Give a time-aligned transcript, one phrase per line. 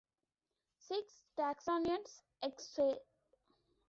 [0.79, 3.05] Six Texians escaped.